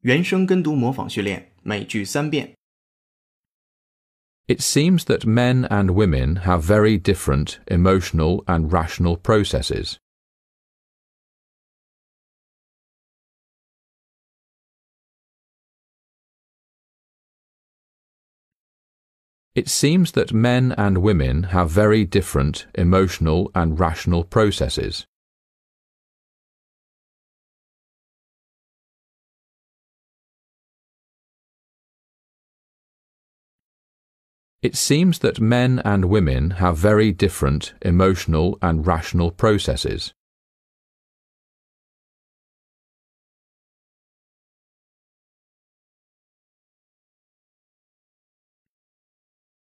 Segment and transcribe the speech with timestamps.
[0.00, 2.54] 原声跟读模仿训练，每句三遍。
[4.46, 9.96] It seems that men and women have very different emotional and rational processes.
[19.54, 25.04] It seems that men and women have very different emotional and rational processes.
[34.61, 40.13] It seems that men and women have very different emotional and rational processes.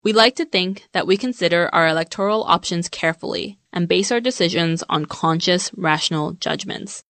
[0.02, 4.84] We like to think that we consider our electoral options carefully and base our decisions
[4.88, 7.05] on conscious, rational judgments.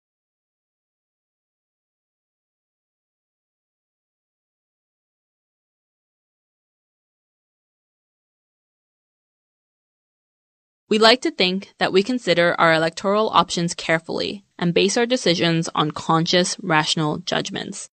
[10.87, 15.67] We like to think that we consider our electoral options carefully and base our decisions
[15.73, 17.89] on conscious, rational judgments.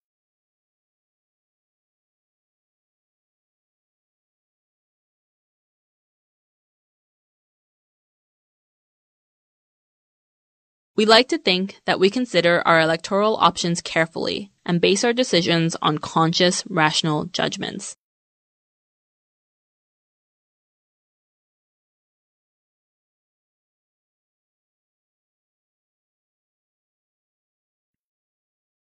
[10.94, 15.74] We like to think that we consider our electoral options carefully and base our decisions
[15.80, 17.96] on conscious, rational judgments.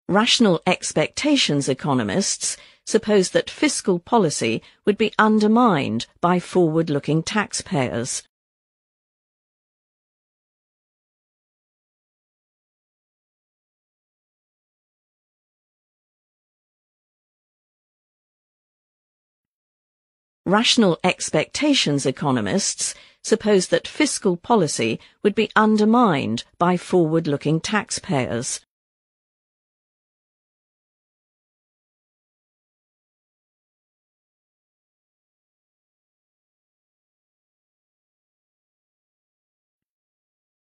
[0.07, 8.21] Rational expectations economists suppose that fiscal policy would be undermined by forward-looking taxpayers.
[20.45, 28.59] Rational expectations economists suppose that fiscal policy would be undermined by forward-looking taxpayers.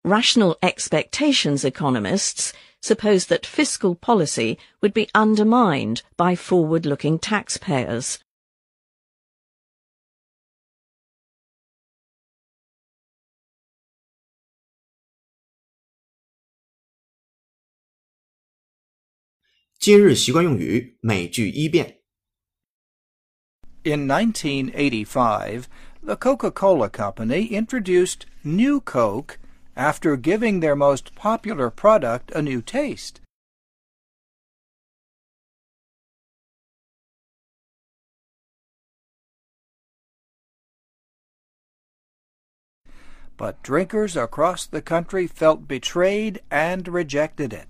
[0.06, 8.20] Rational expectations economists suppose that fiscal policy would be undermined by forward-looking taxpayers.
[23.82, 25.68] In 1985,
[26.00, 29.40] the Coca-Cola Company introduced New Coke
[29.76, 33.20] after giving their most popular product a new taste.
[43.36, 47.68] But drinkers across the country felt betrayed and rejected it.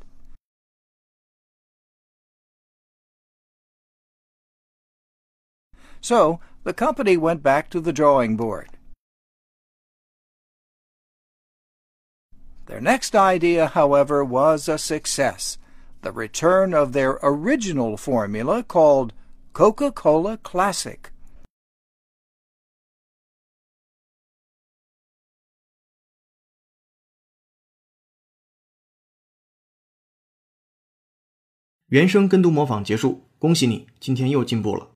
[6.00, 8.75] So the company went back to the drawing board.
[12.65, 15.57] Their next idea, however, was a success
[16.01, 19.13] the return of their original formula called
[19.53, 21.11] Coca Cola Classic.
[31.87, 34.91] 原声跟读模仿结束，恭喜你，今天又进步了。